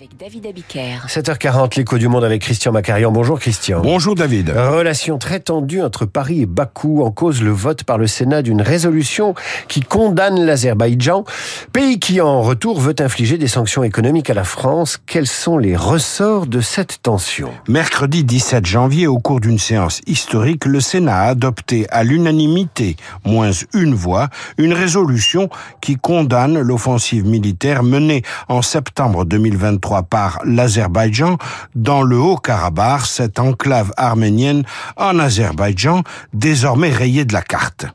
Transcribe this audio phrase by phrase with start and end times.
[0.00, 1.08] Avec David Abiker.
[1.08, 3.10] 7h40, l'écho du monde avec Christian Macarian.
[3.10, 3.80] Bonjour Christian.
[3.80, 4.50] Bonjour David.
[4.50, 8.62] Relation très tendue entre Paris et Bakou en cause le vote par le Sénat d'une
[8.62, 9.34] résolution
[9.66, 11.24] qui condamne l'Azerbaïdjan,
[11.72, 15.00] pays qui en retour veut infliger des sanctions économiques à la France.
[15.04, 17.50] Quels sont les ressorts de cette tension?
[17.66, 22.94] Mercredi 17 janvier, au cours d'une séance historique, le Sénat a adopté à l'unanimité,
[23.24, 24.28] moins une voix,
[24.58, 25.48] une résolution
[25.80, 31.38] qui condamne l'offensive militaire menée en septembre 2023 par l'Azerbaïdjan
[31.74, 34.64] dans le Haut-Karabakh, cette enclave arménienne
[34.96, 37.86] en Azerbaïdjan, désormais rayée de la carte.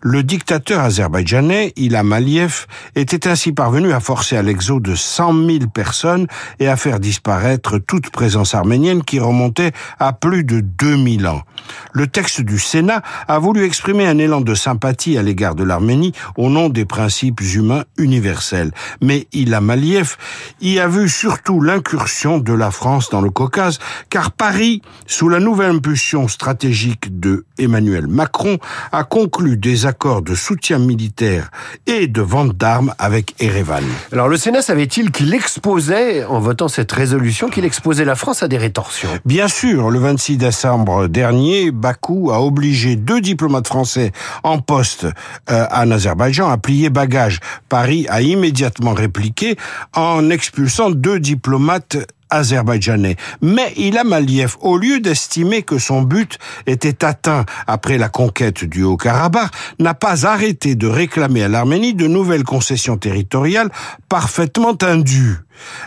[0.00, 5.58] Le dictateur azerbaïdjanais, Ilham Aliyev, était ainsi parvenu à forcer à l'exode de 100 000
[5.72, 6.26] personnes
[6.60, 11.42] et à faire disparaître toute présence arménienne qui remontait à plus de 2000 ans.
[11.92, 16.12] Le texte du Sénat a voulu exprimer un élan de sympathie à l'égard de l'Arménie
[16.36, 18.70] au nom des principes humains universels.
[19.02, 20.16] Mais Ilham Aliyev
[20.60, 23.78] y a vu surtout l'incursion de la France dans le Caucase,
[24.10, 28.58] car Paris, sous la nouvelle impulsion stratégique de Emmanuel Macron,
[28.92, 31.50] a conclu des accords de soutien militaire
[31.86, 33.82] et de vente d'armes avec Erevan.
[34.12, 38.48] Alors le Sénat savait-il qu'il exposait, en votant cette résolution, qu'il exposait la France à
[38.48, 39.08] des rétorsions?
[39.24, 44.12] Bien sûr, le 26 décembre dernier, Bakou a obligé deux diplomates français
[44.44, 45.06] en poste
[45.50, 47.40] euh, en Azerbaïdjan à plier bagages.
[47.68, 49.56] Paris a immédiatement répliqué
[49.94, 51.96] en expulsant deux diplomates
[52.30, 53.16] azerbaïdjanais.
[53.40, 58.82] Mais Ilham Aliyev, au lieu d'estimer que son but était atteint après la conquête du
[58.82, 63.70] Haut-Karabakh, n'a pas arrêté de réclamer à l'Arménie de nouvelles concessions territoriales
[64.08, 65.38] parfaitement indues.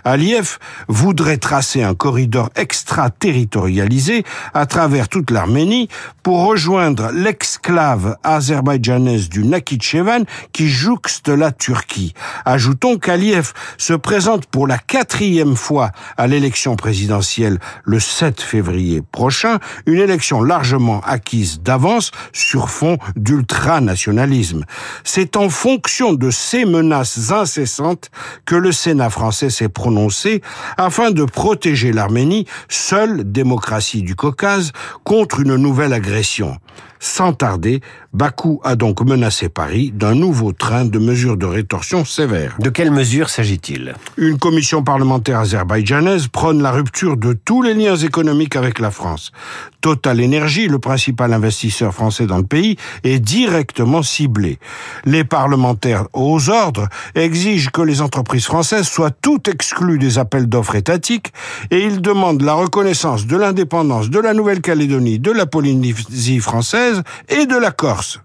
[0.04, 5.88] Aliyev voudrait tracer un corridor extraterritorialisé à travers toute l'Arménie
[6.24, 12.14] pour rejoindre l'exclave azerbaïdjanaise du Nakhichevan qui jouxte la Turquie.
[12.46, 19.60] Ajoutons qu'Aliyev se présente pour la quatrième fois à l'élection présidentielle le 7 février prochain,
[19.86, 24.66] une élection largement acquise d'avance sur fond d'ultranationalisme.
[25.04, 28.10] C'est en fonction de ces menaces incessantes
[28.46, 30.42] que le Sénat français s'est prononcé
[30.78, 34.72] afin de protéger l'Arménie, seule démocratie du Caucase,
[35.04, 36.58] contre une nouvelle agression.
[37.04, 37.82] Sans tarder,
[38.14, 42.56] Bakou a donc menacé Paris d'un nouveau train de mesures de rétorsion sévères.
[42.60, 43.96] De quelles mesures s'agit-il?
[44.18, 49.32] Une commission parlementaire azerbaïdjanaise prône la rupture de tous les liens économiques avec la France.
[49.82, 54.60] Total Energy, le principal investisseur français dans le pays, est directement ciblé.
[55.06, 60.76] Les parlementaires aux ordres exigent que les entreprises françaises soient toutes exclues des appels d'offres
[60.76, 61.34] étatiques
[61.72, 67.46] et ils demandent la reconnaissance de l'indépendance de la Nouvelle-Calédonie, de la Polynésie française et
[67.46, 68.20] de la Corse.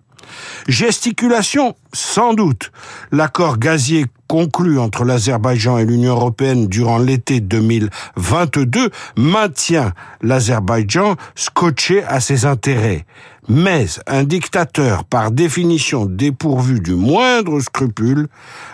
[0.69, 2.73] Gesticulation, sans doute.
[3.13, 9.93] L'accord gazier conclu entre l'Azerbaïdjan et l'Union européenne durant l'été 2022 maintient
[10.23, 13.05] l'Azerbaïdjan scotché à ses intérêts.
[13.49, 18.27] Mais un dictateur, par définition dépourvu du moindre scrupule,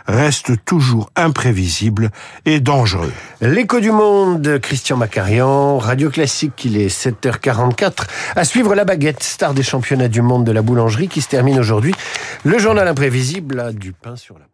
[0.06, 2.10] reste toujours imprévisible
[2.46, 3.12] et dangereux.
[3.42, 8.06] L'écho du monde, Christian Macarian, Radio Classique, il est 7h44.
[8.34, 11.58] À suivre la baguette, star des championnats du monde de la boulangerie qui se termine
[11.58, 11.94] aujourd'hui.
[12.44, 14.51] Le journal imprévisible a du pain sur la.